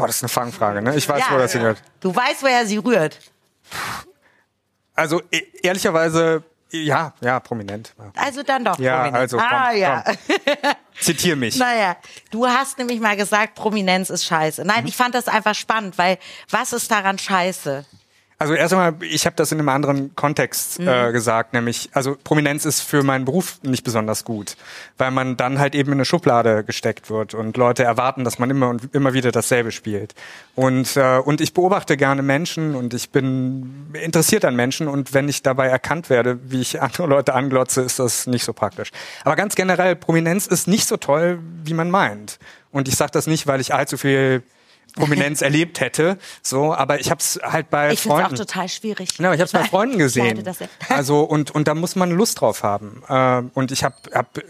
[0.01, 0.95] Oh, das ist eine Fangfrage, ne?
[0.95, 1.81] Ich weiß, wo das hingehört.
[1.99, 3.19] Du weißt, woher sie rührt.
[4.95, 7.93] Also e ehrlicherweise, ja, ja, prominent.
[8.15, 9.17] Also dann doch Ja, prominent.
[9.17, 10.03] also, komm, ah, ja.
[10.99, 11.55] Zitier mich.
[11.57, 11.97] Naja,
[12.31, 14.61] du hast nämlich mal gesagt, Prominenz ist scheiße.
[14.61, 14.67] Mhm.
[14.67, 16.17] Nein, ich fand das einfach spannend, weil
[16.49, 17.85] was ist daran scheiße?
[18.41, 21.13] Also erst einmal, ich habe das in einem anderen Kontext äh, Mhm.
[21.13, 24.57] gesagt, nämlich, also Prominenz ist für meinen Beruf nicht besonders gut,
[24.97, 28.49] weil man dann halt eben in eine Schublade gesteckt wird und Leute erwarten, dass man
[28.49, 30.15] immer und immer wieder dasselbe spielt.
[30.55, 35.29] Und, äh, und ich beobachte gerne Menschen und ich bin interessiert an Menschen und wenn
[35.29, 38.89] ich dabei erkannt werde, wie ich andere Leute anglotze, ist das nicht so praktisch.
[39.23, 42.39] Aber ganz generell, Prominenz ist nicht so toll, wie man meint.
[42.71, 44.41] Und ich sage das nicht, weil ich allzu viel
[44.95, 48.35] Prominenz erlebt hätte, so, aber ich habe es halt bei Ich finde es Freunden.
[48.41, 49.09] auch total schwierig.
[49.19, 50.43] Ja, ich habe es bei Freunden Ich gesehen.
[50.89, 53.03] Also und und da muss man Lust drauf haben.
[53.07, 54.43] Äh, und ich habe hab äh,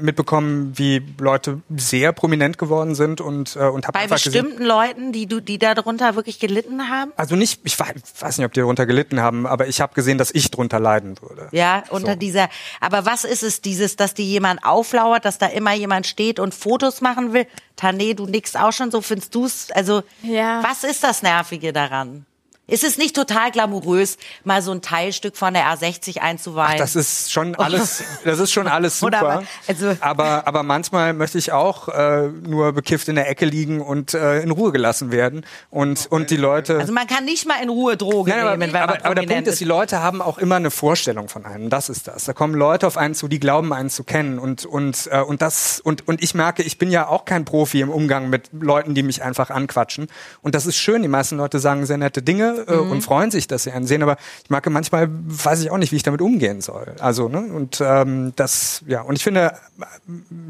[0.00, 4.42] mitbekommen, wie Leute sehr prominent geworden sind und äh, und habe Bei einfach gesehen.
[4.44, 7.12] bestimmten Leuten, die du, die darunter wirklich gelitten haben?
[7.16, 10.18] Also nicht, ich wei- weiß nicht, ob die darunter gelitten haben, aber ich habe gesehen,
[10.18, 11.48] dass ich drunter leiden würde.
[11.52, 12.18] Ja, unter So.
[12.18, 12.48] dieser.
[12.80, 16.54] Aber was ist es, dieses, dass dir jemand auflauert, dass da immer jemand steht und
[16.54, 17.46] Fotos machen will?
[17.76, 19.70] Tané, du nix auch schon so, findest du's?
[19.72, 20.62] Also, Ja.
[20.62, 22.24] was ist das Nervige daran?
[22.66, 26.78] Ist es nicht total glamourös, mal so ein Teilstück von der A60 einzuweihen?
[26.78, 29.18] Das ist schon alles, das ist schon alles super.
[29.18, 33.82] aber- also- aber, aber manchmal möchte ich auch äh, nur bekifft in der Ecke liegen
[33.82, 35.44] und äh, in Ruhe gelassen werden.
[35.68, 36.78] Und, und die Leute.
[36.78, 39.14] also man kann nicht mal in Ruhe Drogen Nein, aber, nehmen, wenn aber, man aber
[39.14, 41.68] der Punkt ist, die Leute haben auch immer eine Vorstellung von einem.
[41.68, 42.24] Das ist das.
[42.24, 44.38] Da kommen Leute auf einen zu, die glauben, einen zu kennen.
[44.38, 47.82] Und, und, äh, und, das, und, und ich merke, ich bin ja auch kein Profi
[47.82, 50.06] im Umgang mit Leuten, die mich einfach anquatschen.
[50.40, 51.02] Und das ist schön.
[51.02, 54.02] Die meisten Leute sagen sehr nette Dinge äh, und freuen sich, dass sie einen sehen.
[54.02, 56.94] Aber ich merke, manchmal weiß ich auch nicht, wie ich damit umgehen soll.
[57.00, 57.40] Also, ne?
[57.40, 59.84] Und ähm, das, ja, und ich finde, äh,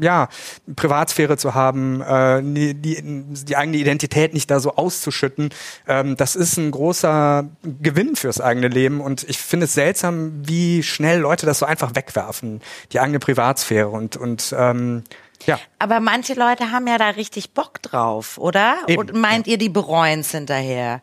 [0.03, 0.29] ja,
[0.75, 5.49] Privatsphäre zu haben, äh, die, die, die eigene Identität nicht da so auszuschütten,
[5.87, 7.47] ähm, das ist ein großer
[7.81, 9.01] Gewinn fürs eigene Leben.
[9.01, 13.89] Und ich finde es seltsam, wie schnell Leute das so einfach wegwerfen, die eigene Privatsphäre.
[13.89, 15.03] Und, und ähm,
[15.45, 15.59] ja.
[15.79, 18.77] Aber manche Leute haben ja da richtig Bock drauf, oder?
[18.87, 21.01] Eben, Und meint ihr, die bereuen es hinterher?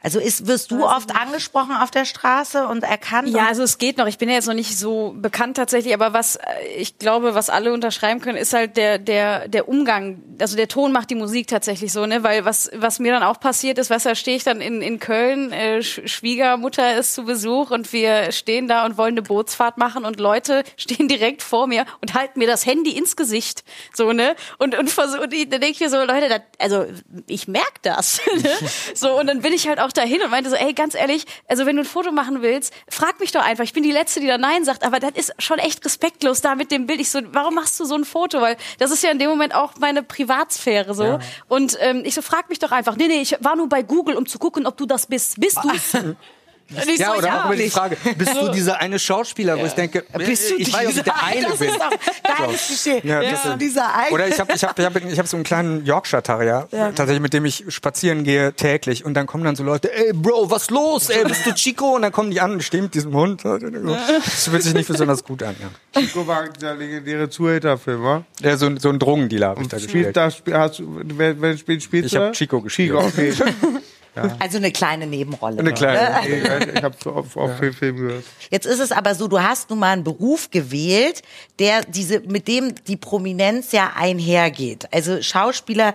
[0.00, 3.30] Also ist, wirst du oft angesprochen auf der Straße und erkannt?
[3.30, 4.06] Ja, also es geht noch.
[4.06, 6.42] Ich bin ja jetzt noch nicht so bekannt tatsächlich, aber was äh,
[6.76, 10.22] ich glaube, was alle unterschreiben können, ist halt der der der Umgang.
[10.40, 12.22] Also der Ton macht die Musik tatsächlich so, ne?
[12.22, 15.00] Weil was was mir dann auch passiert ist, was da stehe ich dann in in
[15.00, 20.04] Köln, äh, Schwiegermutter ist zu Besuch und wir stehen da und wollen eine Bootsfahrt machen
[20.04, 24.36] und Leute stehen direkt vor mir und halten mir das Handy ins Gesicht, so ne?
[24.58, 26.86] Und und versuch, und ich, dann denke ich mir so, Leute, das, also
[27.26, 28.50] ich merk das, ne?
[28.94, 31.66] so und dann bin ich halt auch dahin und meinte so, ey, ganz ehrlich, also
[31.66, 33.64] wenn du ein Foto machen willst, frag mich doch einfach.
[33.64, 36.54] Ich bin die Letzte, die da Nein sagt, aber das ist schon echt respektlos da
[36.54, 37.00] mit dem Bild.
[37.00, 38.40] Ich so, warum machst du so ein Foto?
[38.40, 41.04] Weil das ist ja in dem Moment auch meine Privatsphäre so.
[41.04, 41.18] Ja.
[41.48, 42.96] Und ähm, ich so, frag mich doch einfach.
[42.96, 45.40] Nee, nee, ich war nur bei Google, um zu gucken, ob du das bist.
[45.40, 45.58] Bist
[46.68, 46.98] du's?
[46.98, 49.62] ja, so, oder ja, auch immer die Frage, bist du dieser eine Schauspieler, ja.
[49.62, 51.50] wo ich denke, bist du ich weiß, ob ich der eine bin.
[51.50, 53.00] Das ist doch geiles Klischee.
[53.04, 54.10] Ja, bist du dieser eine?
[54.10, 56.92] Oder ich habe ich hab, ich hab, ich hab so einen kleinen Yorkshire Terrier, ja.
[56.92, 59.04] tatsächlich, mit dem ich spazieren gehe täglich.
[59.04, 61.10] Und dann kommen dann so Leute, ey Bro, was los?
[61.10, 61.96] Ey, bist du Chico?
[61.96, 63.44] Und dann kommen die an und stehen mit diesem Hund.
[63.44, 65.56] Das fühlt sich nicht besonders gut an.
[65.60, 66.00] Ja.
[66.00, 68.24] Chico war der legendäre Zuhälterfilm, wa?
[68.40, 70.16] Ja, so, so ein Drogendealer habe ich da gespielt.
[70.16, 72.90] Das, hast du, wer, wer spielt, spielst Ich habe Chico gespielt.
[72.90, 73.32] Chico, okay.
[74.24, 74.36] Ja.
[74.38, 75.58] Also eine kleine Nebenrolle.
[75.58, 76.26] Eine kleine.
[76.74, 77.72] ich habe auf, auf ja.
[77.72, 78.24] Film gehört.
[78.50, 81.22] Jetzt ist es aber so, du hast nun mal einen Beruf gewählt,
[81.58, 84.88] der diese, mit dem die Prominenz ja einhergeht.
[84.92, 85.94] Also Schauspieler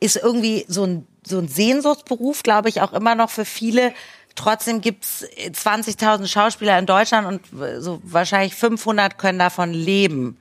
[0.00, 3.92] ist irgendwie so ein, so ein Sehnsuchtsberuf, glaube ich, auch immer noch für viele.
[4.34, 10.38] Trotzdem gibt's 20.000 Schauspieler in Deutschland und so wahrscheinlich 500 können davon leben.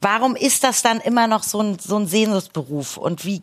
[0.00, 2.96] Warum ist das dann immer noch so ein, so ein Sehnsuchtsberuf?
[2.96, 3.42] Und wie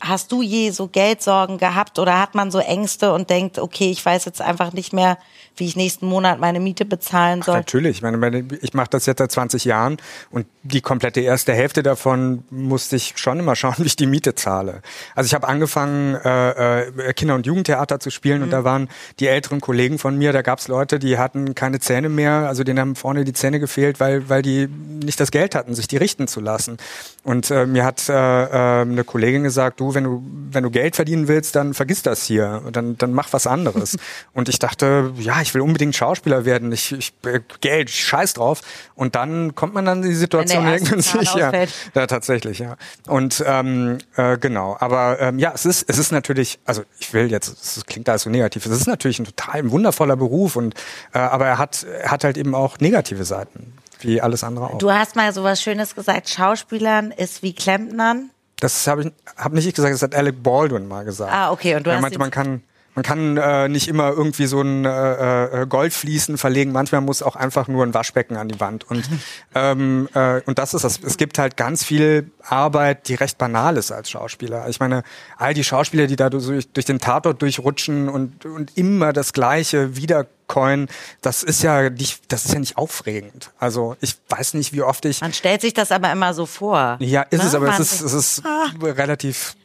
[0.00, 4.04] Hast du je so Geldsorgen gehabt oder hat man so Ängste und denkt, okay, ich
[4.04, 5.16] weiß jetzt einfach nicht mehr,
[5.56, 7.54] wie ich nächsten Monat meine Miete bezahlen soll?
[7.54, 7.96] Ach, natürlich.
[7.96, 9.96] Ich meine, ich mache das jetzt seit 20 Jahren
[10.30, 14.34] und die komplette erste Hälfte davon musste ich schon immer schauen, wie ich die Miete
[14.34, 14.82] zahle.
[15.14, 18.44] Also ich habe angefangen, äh, äh, Kinder- und Jugendtheater zu spielen mhm.
[18.44, 21.80] und da waren die älteren Kollegen von mir, da gab es Leute, die hatten keine
[21.80, 25.54] Zähne mehr, also denen haben vorne die Zähne gefehlt, weil, weil die nicht das Geld
[25.54, 26.76] hatten, sich die richten zu lassen.
[27.22, 30.96] Und äh, mir hat äh, äh, eine Kollegin gesagt, du, wenn du, wenn du Geld
[30.96, 32.62] verdienen willst, dann vergiss das hier.
[32.72, 33.96] Dann, dann mach was anderes.
[34.32, 36.72] und ich dachte, ja, ich will unbedingt Schauspieler werden.
[36.72, 37.12] Ich, ich
[37.60, 38.62] Geld, scheiß drauf.
[38.94, 41.52] Und dann kommt man dann in die Situation irgendwann sich, ja,
[41.94, 42.76] ja, tatsächlich, ja.
[43.06, 47.30] Und ähm, äh, genau, aber ähm, ja, es ist, es ist natürlich, also ich will
[47.30, 50.74] jetzt, es klingt alles so negativ, es ist natürlich ein total wundervoller Beruf und
[51.12, 54.78] äh, aber er hat, er hat halt eben auch negative Seiten wie alles andere auch.
[54.78, 58.30] Du hast mal so was Schönes gesagt, Schauspielern ist wie Klempnern.
[58.58, 61.32] Das habe ich hab nicht ich gesagt, das hat Alec Baldwin mal gesagt.
[61.32, 61.76] Ah, okay.
[61.76, 62.62] Und du er hast meinte, man kann
[62.96, 66.72] man kann äh, nicht immer irgendwie so ein äh, äh, Goldfliesen verlegen.
[66.72, 68.84] Manchmal muss auch einfach nur ein Waschbecken an die Wand.
[68.90, 69.04] Und
[69.54, 70.98] ähm, äh, und das ist das.
[71.02, 74.66] Es gibt halt ganz viel Arbeit, die recht banal ist als Schauspieler.
[74.68, 75.02] Ich meine,
[75.36, 79.96] all die Schauspieler, die da durch, durch den Tatort durchrutschen und und immer das Gleiche
[79.96, 80.88] wieder Coin,
[81.20, 83.50] das ist ja nicht, das ist ja nicht aufregend.
[83.58, 85.20] Also ich weiß nicht, wie oft ich.
[85.20, 86.96] Man stellt sich das aber immer so vor.
[87.00, 87.48] Ja, ist ne?
[87.48, 88.68] es, aber es ist, es ist ah.
[88.80, 89.56] relativ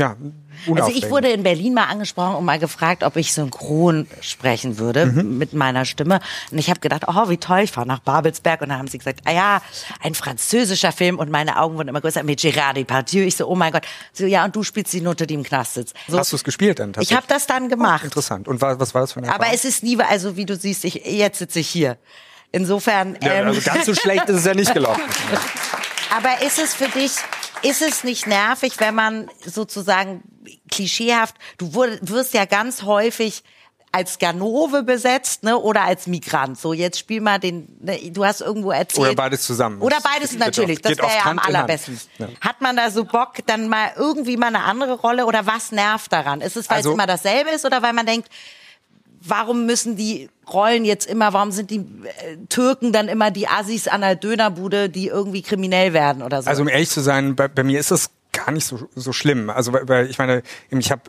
[0.00, 0.16] ja,
[0.74, 5.06] also ich wurde in Berlin mal angesprochen und mal gefragt, ob ich synchron sprechen würde
[5.06, 5.36] mhm.
[5.36, 6.20] mit meiner Stimme.
[6.50, 8.62] Und ich habe gedacht, oh, wie toll, ich fahre nach Babelsberg.
[8.62, 9.62] Und dann haben sie gesagt, ah ja,
[10.02, 11.18] ein französischer Film.
[11.18, 13.24] Und meine Augen wurden immer größer mit Gérard Depardieu.
[13.24, 13.82] Ich so, oh mein Gott.
[14.14, 15.94] So, ja, und du spielst die Note, die im Knast sitzt.
[16.08, 16.92] So, Hast du es gespielt dann?
[17.00, 18.00] Ich habe das dann gemacht.
[18.02, 18.48] Oh, interessant.
[18.48, 19.46] Und was, was war das für eine Erfahrung?
[19.46, 21.98] Aber es ist nie, also wie du siehst, ich, jetzt sitze ich hier.
[22.52, 23.18] Insofern.
[23.22, 25.02] Ja, ähm, also ganz so schlecht ist es ja nicht gelaufen.
[26.16, 27.12] Aber ist es für dich,
[27.62, 30.22] ist es nicht nervig, wenn man sozusagen
[30.70, 33.42] klischeehaft, du wirst ja ganz häufig
[33.92, 36.58] als Ganove besetzt, ne, oder als Migrant.
[36.58, 39.08] So, jetzt spiel mal den, ne, du hast irgendwo erzählt.
[39.08, 39.80] Oder beides zusammen.
[39.80, 42.00] Oder beides natürlich, das wäre ja am allerbesten.
[42.18, 42.28] Ja.
[42.40, 46.12] Hat man da so Bock, dann mal irgendwie mal eine andere Rolle oder was nervt
[46.12, 46.40] daran?
[46.40, 48.28] Ist es, weil also, es immer dasselbe ist oder weil man denkt,
[49.20, 53.86] warum müssen die Rollen jetzt immer, warum sind die äh, Türken dann immer die Assis
[53.86, 56.48] an der Dönerbude, die irgendwie kriminell werden oder so?
[56.48, 59.50] Also um ehrlich zu sein, bei, bei mir ist das gar nicht so, so schlimm.
[59.50, 61.02] Also weil ich meine, ich habe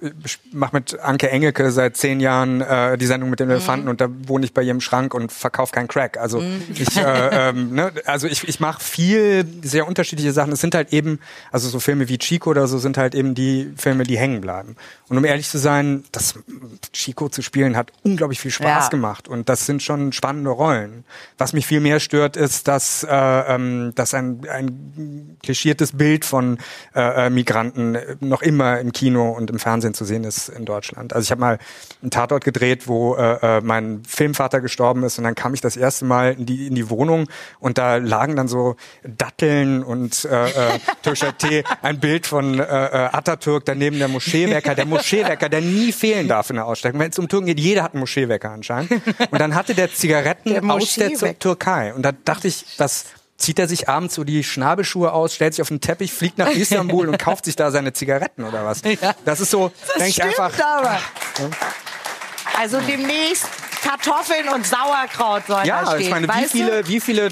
[0.52, 3.92] mache mit Anke Engelke seit zehn Jahren äh, die Sendung mit den Elefanten mhm.
[3.92, 6.18] und da wohne ich bei ihrem Schrank und verkaufe kein Crack.
[6.18, 6.64] Also mhm.
[6.74, 10.52] ich, äh, ähm, ne, also ich, ich mache viel sehr unterschiedliche Sachen.
[10.54, 11.20] Es sind halt eben,
[11.52, 14.76] also so Filme wie Chico oder so sind halt eben die Filme, die hängen bleiben.
[15.08, 16.36] Und um ehrlich zu sein, das
[16.94, 18.90] Chico zu spielen hat unglaublich viel Spaß ja.
[18.90, 21.04] gemacht und das sind schon spannende Rollen.
[21.38, 26.58] Was mich viel mehr stört, ist, dass äh, ähm, dass ein, ein klischiertes Bild von
[26.94, 31.14] äh, äh, Migranten noch immer im Kino und im Fernsehen zu sehen ist in Deutschland.
[31.14, 31.60] Also ich habe mal
[32.02, 35.78] einen Tatort gedreht, wo äh, äh, mein Filmvater gestorben ist und dann kam ich das
[35.78, 37.28] erste Mal in die, in die Wohnung
[37.60, 42.64] und da lagen dann so Datteln und äh, äh, Türkischer Tee, ein Bild von äh,
[42.64, 47.00] Atatürk daneben der Moscheewecker, der Moscheewecker, der nie fehlen darf in der Ausstellung.
[47.00, 48.92] Wenn es um Türken geht, jeder hat einen Moscheewecker anscheinend.
[48.92, 51.12] Und dann hatte der Zigaretten Der aus der.
[51.40, 51.94] Türkei.
[51.94, 53.06] Und da dachte ich, was
[53.42, 56.50] zieht er sich abends so die Schnabelschuhe aus, stellt sich auf den Teppich, fliegt nach
[56.50, 58.82] Istanbul und kauft sich da seine Zigaretten oder was?
[59.26, 60.52] Das ist so, denke ich einfach.
[60.60, 61.00] aber.
[62.60, 63.48] Also demnächst
[63.82, 66.02] Kartoffeln und Sauerkraut sollen da Ja, stehen.
[66.02, 67.30] ich meine, wie viele, wie viele.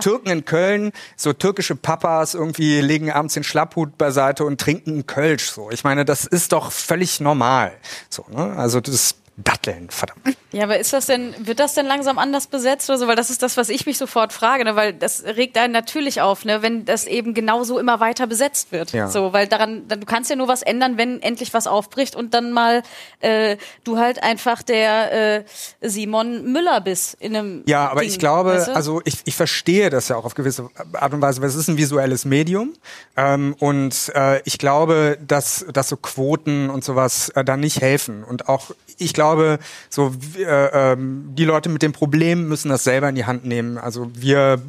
[0.00, 5.06] Türken in Köln, so türkische Papas irgendwie legen abends den Schlapphut beiseite und trinken einen
[5.06, 5.70] Kölsch, so.
[5.70, 7.72] Ich meine, das ist doch völlig normal.
[8.10, 8.54] So, ne?
[8.56, 10.36] Also, das ist Datteln, verdammt.
[10.50, 13.06] Ja, aber ist das denn, wird das denn langsam anders besetzt oder so?
[13.06, 14.76] Weil das ist das, was ich mich sofort frage, ne?
[14.76, 16.62] weil das regt einen natürlich auf, ne?
[16.62, 18.92] wenn das eben genauso immer weiter besetzt wird.
[18.92, 19.08] Ja.
[19.08, 22.52] So, weil daran, du kannst ja nur was ändern, wenn endlich was aufbricht und dann
[22.52, 22.82] mal
[23.20, 25.44] äh, du halt einfach der äh,
[25.82, 27.62] Simon Müller bist in einem.
[27.66, 28.76] Ja, aber Ding, ich glaube, weißt du?
[28.76, 31.68] also ich, ich verstehe das ja auch auf gewisse Art und Weise, weil es ist
[31.68, 32.72] ein visuelles Medium
[33.18, 38.24] ähm, und äh, ich glaube, dass, dass so Quoten und sowas äh, da nicht helfen
[38.24, 39.58] und auch ich glaube,
[39.90, 43.78] so äh, ähm, die Leute mit dem Problem müssen das selber in die Hand nehmen.
[43.78, 44.60] Also wir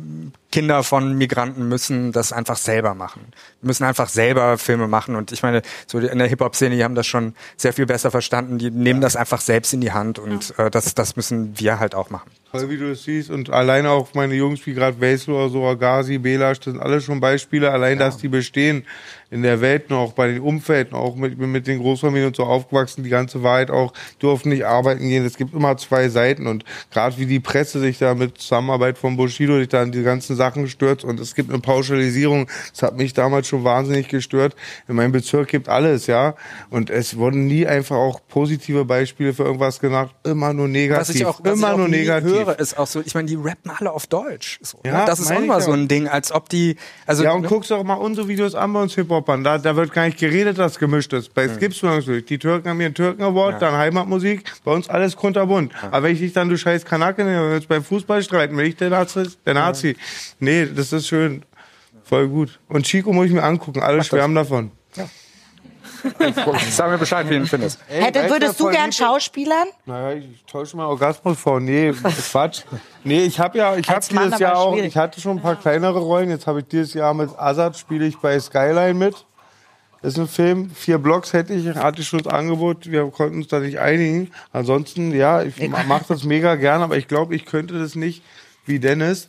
[0.52, 3.22] Kinder von Migranten müssen das einfach selber machen.
[3.62, 5.16] Wir müssen einfach selber Filme machen.
[5.16, 8.58] Und ich meine, so in der Hip-Hop-Szene, die haben das schon sehr viel besser verstanden.
[8.58, 11.94] Die nehmen das einfach selbst in die Hand und äh, das, das müssen wir halt
[11.94, 12.32] auch machen.
[12.52, 13.30] Toll, wie du es siehst.
[13.30, 17.00] Und alleine auch meine Jungs wie gerade Wesel oder so, Agazi, Belasch, das sind alle
[17.00, 17.70] schon Beispiele.
[17.72, 18.86] Allein, dass die bestehen
[19.32, 23.04] in der Welt noch, bei den Umfelden, auch mit, mit den Großfamilien und so aufgewachsen,
[23.04, 25.26] die ganze Wahrheit auch, durften nicht arbeiten gehen.
[25.26, 26.48] Es gibt immer zwei Seiten.
[26.48, 30.04] Und gerade wie die Presse sich da mit Zusammenarbeit von Bushido sich da an die
[30.04, 31.06] ganzen Sachen stürzt.
[31.06, 32.48] Und es gibt eine Pauschalisierung.
[32.72, 34.56] Das hat mich damals schon wahnsinnig gestört.
[34.88, 36.36] In meinem Bezirk gibt alles, ja.
[36.70, 40.12] Und es wurden nie einfach auch positive Beispiele für irgendwas genannt.
[40.24, 41.02] Immer nur negativ.
[41.02, 42.32] Was ich auch, was immer ich auch nur negativ.
[42.32, 44.60] höre, ist auch so, ich meine, die rappen alle auf Deutsch.
[44.62, 45.04] So, Ja, ne?
[45.06, 47.48] Das ist auch immer so ein Ding, als ob die, also Ja, und ne?
[47.48, 49.44] guckst auch mal unsere Videos an bei uns Hip-Hopern.
[49.44, 51.34] Da, da wird gar nicht geredet, dass gemischt ist.
[51.34, 52.30] Bei es gibt's nirgends nicht.
[52.30, 54.44] Die Türken haben ihren Türken-Award, dann Heimatmusik.
[54.64, 55.74] Bei uns alles kunterbunt.
[55.92, 58.66] Aber wenn ich dich dann, du scheiß Kanake, wenn wir uns beim Fußball streiten, bin
[58.66, 59.28] ich der Nazi.
[59.46, 59.96] Der Nazi.
[60.40, 61.44] Nee, das ist schön.
[62.04, 62.60] Voll gut.
[62.68, 63.82] Und Chico muss ich mir angucken.
[63.82, 64.72] Alle schwärmen davon.
[66.72, 67.80] sag mir Bescheid, wie du ihn findest.
[67.88, 69.68] Hätte, würdest du, gern Schauspielern?
[69.86, 71.60] Naja, ich täusche mal Orgasmus vor.
[71.60, 72.64] Nee, Quatsch.
[73.04, 76.00] Nee, ich habe ja, ich habe dieses Jahr auch, ich hatte schon ein paar kleinere
[76.00, 76.30] Rollen.
[76.30, 79.26] Jetzt habe ich dieses Jahr mit Azad spiele ich bei Skyline mit.
[80.02, 83.40] Das ist ein Film, vier Blocks hätte ich, hatte ich schon das Angebot, wir konnten
[83.40, 84.32] uns da nicht einigen.
[84.54, 85.58] Ansonsten, ja, ich
[85.88, 88.24] mache das mega gern, aber ich glaube, ich könnte das nicht
[88.66, 89.28] wie Dennis,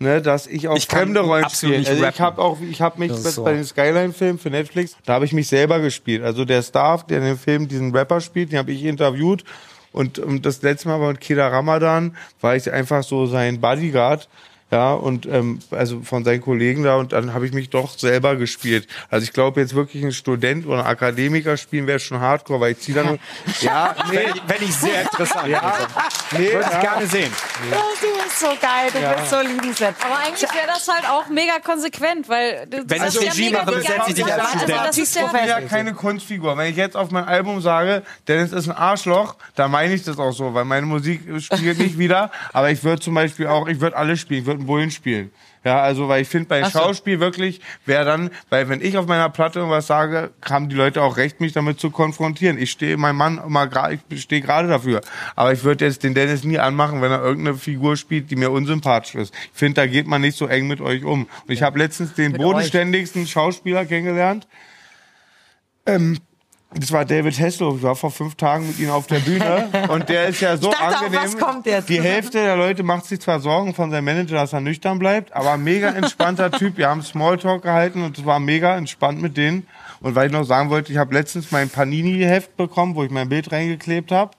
[0.00, 1.88] ne, dass ich auch Ich kann fremde Rollen spiele.
[1.88, 3.44] Also ich habe auch, ich habe mich so.
[3.44, 6.22] bei den Skyline-Filmen für Netflix, da habe ich mich selber gespielt.
[6.22, 9.44] Also der Star, der in dem Film diesen Rapper spielt, den habe ich interviewt.
[9.92, 14.28] Und, und das letzte Mal bei Kida Ramadan war ich einfach so sein Bodyguard.
[14.70, 18.36] Ja, und ähm, also von seinen Kollegen da und dann habe ich mich doch selber
[18.36, 18.86] gespielt.
[19.10, 22.72] Also ich glaube jetzt wirklich ein Student oder ein Akademiker spielen wäre schon hardcore, weil
[22.72, 23.18] ich ziehe dann
[23.60, 25.74] ja, nee, Wenn ich sehr interessant ja,
[26.32, 26.80] nee, Würde ich ja.
[26.80, 27.32] gerne sehen.
[27.72, 29.96] Oh, du bist so geil, du bist so liebenswert.
[30.04, 33.30] Aber eigentlich wäre das halt auch mega konsequent, weil du- Wenn das ich ist ja
[33.32, 34.48] Regie mega mache, die besetze ich dich als.
[34.50, 34.70] Student.
[34.70, 36.56] Also das ist ja, Ich bin ja keine Kunstfigur.
[36.56, 40.16] Wenn ich jetzt auf mein Album sage, Dennis ist ein Arschloch, dann meine ich das
[40.18, 42.30] auch so, weil meine Musik spielt nicht wieder.
[42.52, 45.30] Aber ich würde zum Beispiel auch, ich würde alles spielen, ich würde einen Bullen spielen.
[45.62, 49.28] Ja, also, weil ich finde, bei Schauspiel wirklich wäre dann, weil wenn ich auf meiner
[49.28, 52.56] Platte irgendwas sage, haben die Leute auch recht, mich damit zu konfrontieren.
[52.56, 55.02] Ich stehe, mein Mann immer gerade, ich stehe gerade dafür.
[55.36, 58.50] Aber ich würde jetzt den Dennis nie anmachen, wenn er irgendeine Figur spielt, die mir
[58.50, 59.34] unsympathisch ist.
[59.52, 61.24] Ich finde, da geht man nicht so eng mit euch um.
[61.46, 64.48] Und ich habe letztens den bodenständigsten Schauspieler kennengelernt.
[65.84, 66.18] Ähm,
[66.72, 67.78] das war David Hasselhoff.
[67.78, 69.68] Ich war vor fünf Tagen mit ihm auf der Bühne.
[69.88, 71.84] Und der ist ja so dachte angenehm.
[71.88, 75.32] Die Hälfte der Leute macht sich zwar Sorgen von seinem Manager, dass er nüchtern bleibt,
[75.32, 76.76] aber mega entspannter Typ.
[76.76, 79.66] Wir haben Smalltalk gehalten und es war mega entspannt mit denen.
[80.00, 83.28] Und weil ich noch sagen wollte, ich habe letztens mein Panini-Heft bekommen, wo ich mein
[83.28, 84.30] Bild reingeklebt habe.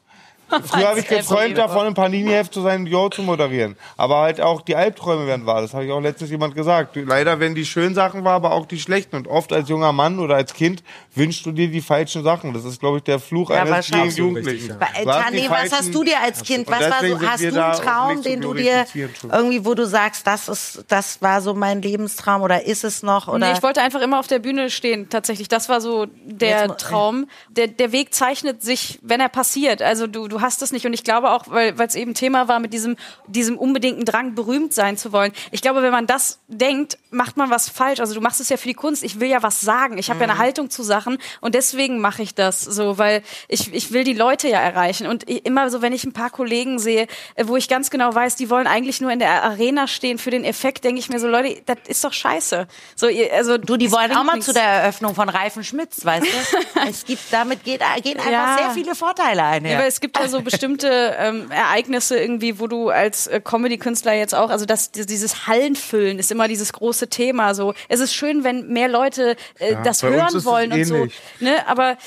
[0.65, 3.75] Früher habe ich geträumt davon, im Panini-Heft zu sein, Jo zu moderieren.
[3.97, 5.61] Aber halt auch die Albträume werden wahr.
[5.61, 6.95] Das habe ich auch letztens jemand gesagt.
[6.95, 9.15] Leider werden die schönen Sachen wahr, aber auch die schlechten.
[9.15, 10.83] Und oft als junger Mann oder als Kind
[11.15, 12.53] wünschst du dir die falschen Sachen.
[12.53, 14.77] Das ist, glaube ich, der Fluch Ja, eines jeden Jugendlichen.
[14.79, 17.73] Du hast Tani, was hast du dir als Kind, was war so, hast du einen
[17.73, 18.85] Traum, den du dir
[19.31, 23.27] irgendwie, wo du sagst, das ist, das war so mein Lebenstraum oder ist es noch
[23.27, 23.47] oder?
[23.47, 25.47] Nee, ich wollte einfach immer auf der Bühne stehen, tatsächlich.
[25.47, 27.27] Das war so der Traum.
[27.49, 29.81] Der, der Weg zeichnet sich, wenn er passiert.
[29.81, 30.85] Also du, du du hast es nicht.
[30.85, 32.95] Und ich glaube auch, weil es eben Thema war mit diesem,
[33.27, 35.31] diesem unbedingten Drang, berühmt sein zu wollen.
[35.51, 37.99] Ich glaube, wenn man das denkt, macht man was falsch.
[37.99, 39.03] Also du machst es ja für die Kunst.
[39.03, 39.97] Ich will ja was sagen.
[39.97, 40.21] Ich habe mhm.
[40.21, 40.43] ja eine mhm.
[40.43, 44.47] Haltung zu Sachen und deswegen mache ich das so, weil ich, ich will die Leute
[44.47, 45.07] ja erreichen.
[45.07, 48.35] Und immer so, wenn ich ein paar Kollegen sehe, äh, wo ich ganz genau weiß,
[48.35, 51.27] die wollen eigentlich nur in der Arena stehen für den Effekt, denke ich mir so,
[51.27, 52.67] Leute, das ist doch scheiße.
[52.95, 54.47] So, also du, die wollen auch mal nichts.
[54.47, 56.79] zu der Eröffnung von Reifen Schmitz, weißt du?
[56.89, 58.57] es gibt, damit geht, gehen einfach ja.
[58.57, 59.65] sehr viele Vorteile ein.
[59.65, 64.13] Ja, aber es gibt ja so bestimmte ähm, Ereignisse irgendwie, wo du als äh, Comedy-Künstler
[64.13, 67.53] jetzt auch, also das, dieses Hallenfüllen ist immer dieses große Thema.
[67.53, 71.07] So, es ist schön, wenn mehr Leute äh, ja, das hören wollen und so.
[71.39, 71.67] Ne?
[71.67, 71.97] Aber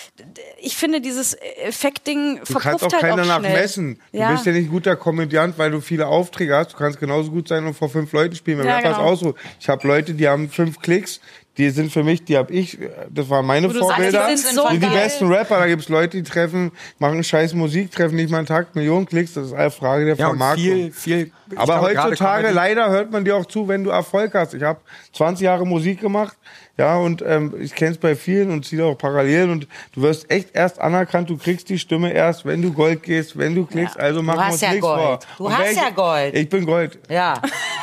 [0.61, 4.01] ich finde dieses Effektding verpufft halt auch Du kannst auch keiner nach messen.
[4.13, 4.33] Du ja.
[4.33, 6.73] bist ja nicht ein guter Komödiant, weil du viele Aufträge hast.
[6.73, 8.59] Du kannst genauso gut sein und vor fünf Leuten spielen.
[8.59, 8.99] Wenn ja, genau.
[8.99, 9.35] auch so.
[9.61, 11.21] Ich habe Leute, die haben fünf Klicks,
[11.57, 12.79] die sind für mich, die habe ich,
[13.11, 14.11] das waren meine Vorbilder.
[14.11, 17.93] Sagst, die, so die, die besten Rapper, da gibt's Leute, die treffen, machen scheiß Musik,
[17.93, 20.65] treffen nicht mal einen Takt, Millionen Klicks, das ist eine Frage der ja, Vermarktung.
[20.65, 24.55] Viel, viel, Aber glaube, heutzutage leider hört man dir auch zu, wenn du Erfolg hast.
[24.55, 24.81] Ich habe
[25.13, 26.37] 20 Jahre Musik gemacht,
[26.77, 30.29] ja, und ähm, ich kenne es bei vielen und ziehe auch parallel und du wirst
[30.33, 33.95] echt erst anerkannt, du kriegst die Stimme erst, wenn du Gold gehst, wenn du klickst,
[33.95, 34.03] ja.
[34.03, 35.01] also mach uns ja nichts Gold.
[35.01, 35.19] vor.
[35.39, 36.35] Du und hast ich, ja Gold.
[36.35, 36.99] Ich bin Gold.
[37.09, 37.41] Ja.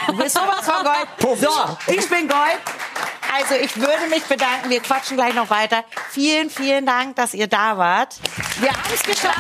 [0.08, 1.40] Du bist sowas von Gold.
[1.40, 2.60] So, ich bin Gold.
[3.34, 4.70] Also ich würde mich bedanken.
[4.70, 5.86] Wir quatschen gleich noch weiter.
[6.10, 8.16] Vielen, vielen Dank, dass ihr da wart.
[8.60, 9.38] Wir haben es geschafft.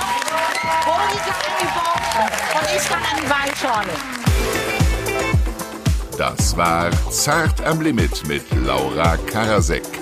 [0.85, 3.91] Roni kann an die und ich kann an die Weinschorle.
[6.17, 10.00] Das war Zart am Limit mit Laura Karasek.